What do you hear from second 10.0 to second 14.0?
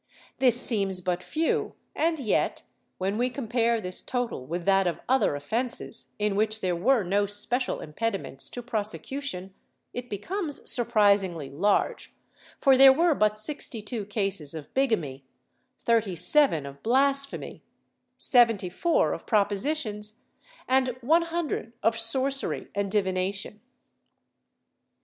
becomes surprisingly large, for there were but sixty